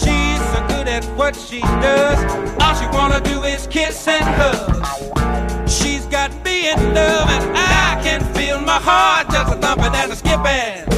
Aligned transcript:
She's 0.00 0.40
so 0.52 0.60
good 0.68 0.88
at 0.88 1.04
what 1.16 1.34
she 1.36 1.60
does. 1.60 2.18
All 2.62 2.74
she 2.74 2.86
wanna 2.96 3.20
do 3.20 3.42
is 3.42 3.66
kiss 3.66 4.08
and 4.08 4.24
hug. 4.24 5.68
She's 5.68 6.06
got 6.06 6.30
me 6.44 6.70
in 6.70 6.94
love, 6.94 7.28
and 7.28 7.56
I 7.56 8.00
can 8.02 8.22
feel 8.34 8.60
my 8.60 8.80
heart 8.80 9.28
just 9.30 9.58
thumping 9.60 9.94
and 9.94 10.12
a 10.12 10.16
skipping 10.16 10.90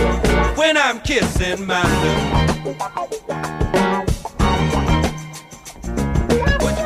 when 0.56 0.76
I'm 0.76 1.00
kissing 1.00 1.66
my 1.66 1.82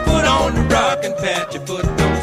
put 0.06 0.24
on 0.24 0.54
the 0.54 0.62
rocking 0.70 1.14
patch? 1.14 1.54
You 1.54 1.60
put 1.60 1.82
the 1.82 2.15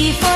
before. 0.00 0.29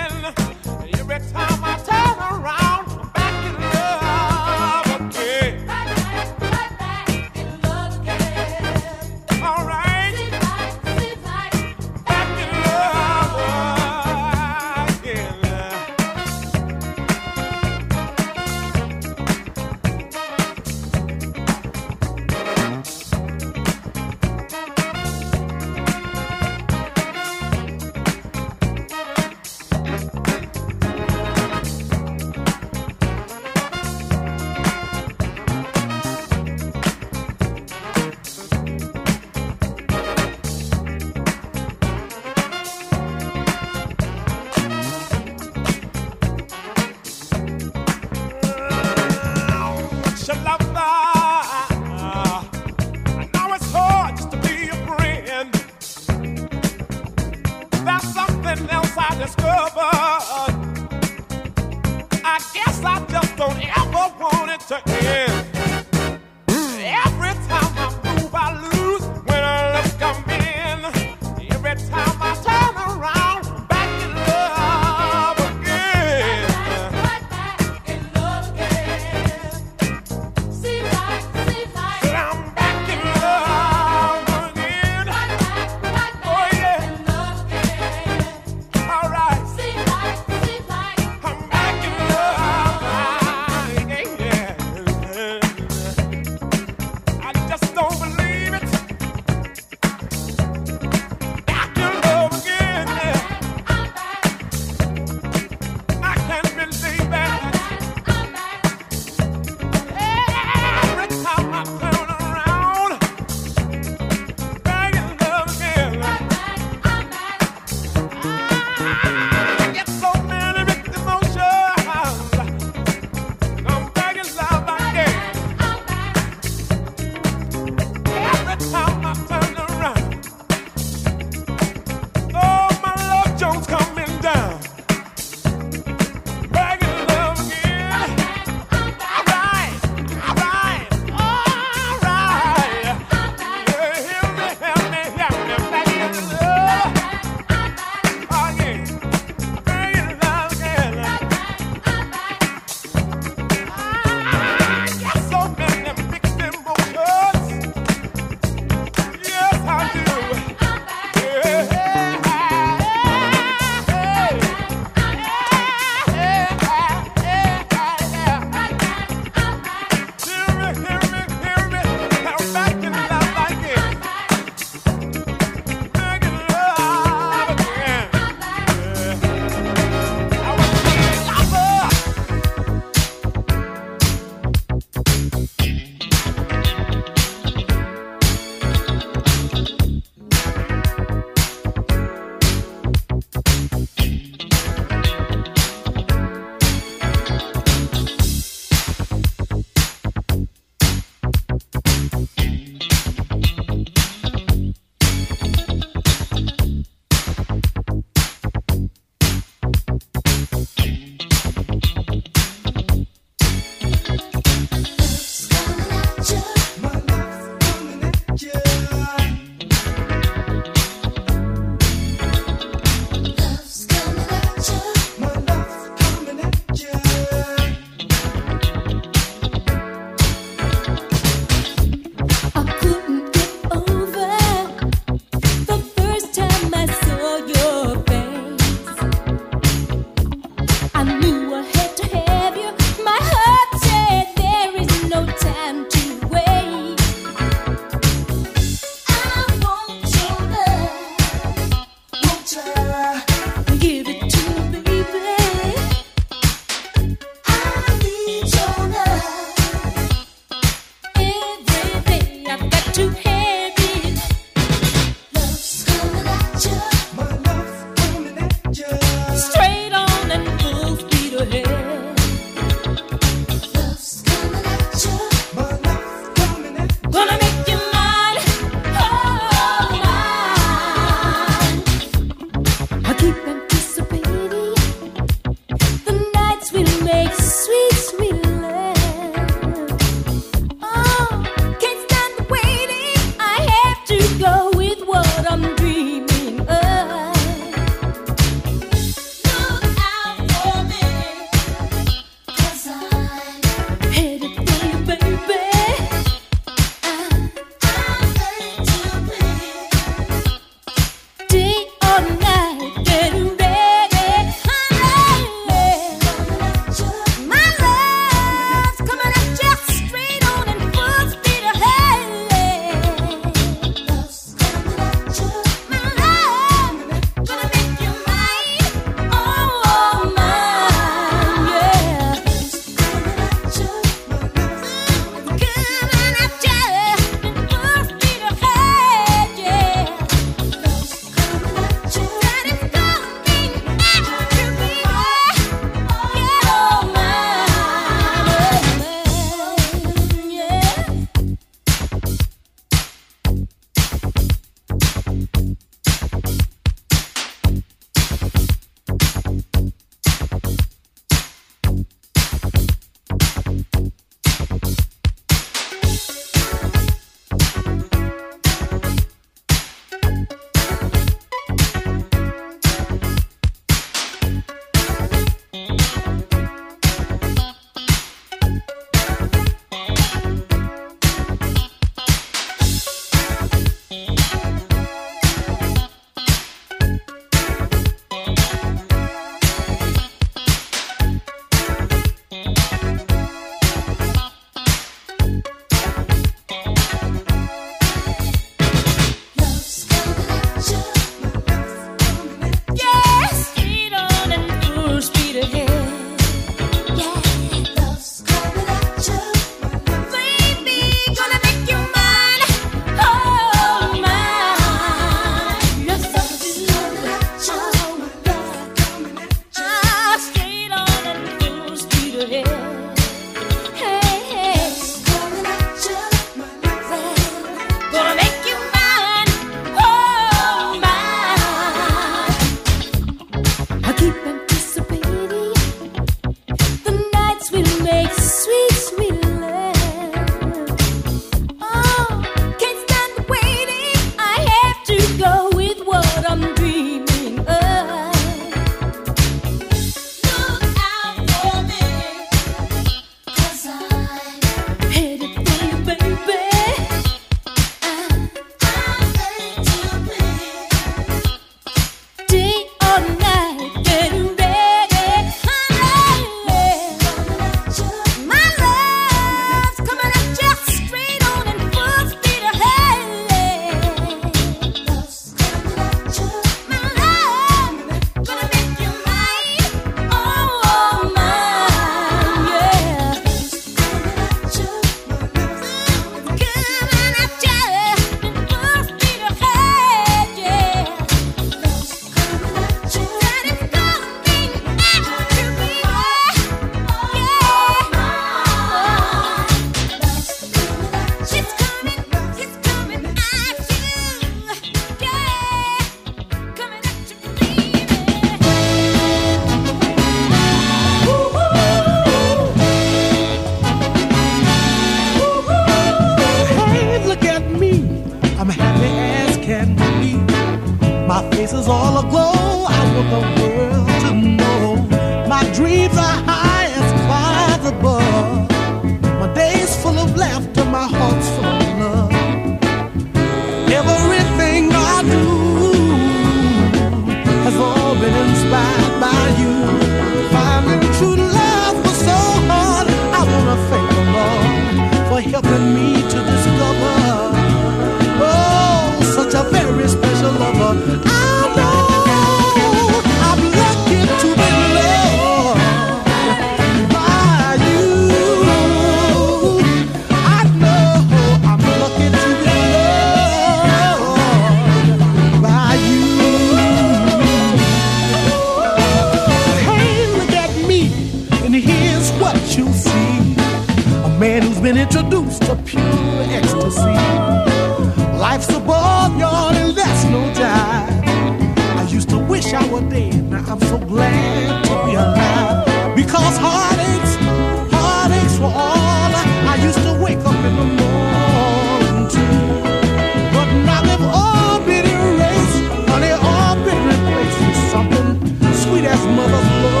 something 598.01 598.73
sweet 598.73 599.05
as 599.05 599.25
mother's 599.27 599.83
love. 599.83 600.00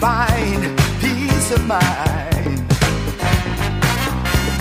find 0.00 0.62
peace 1.00 1.50
of 1.52 1.66
mind. 1.66 2.58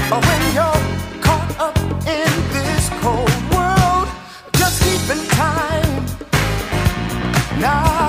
But 0.10 0.26
when 0.28 0.42
you're 0.56 0.84
caught 1.22 1.52
up 1.60 1.78
in 2.08 2.32
this 2.54 2.90
cold 3.02 3.36
world, 3.54 4.08
just 4.54 4.82
keep 4.84 5.04
in 5.16 5.28
time. 5.30 6.06
Now. 7.60 8.01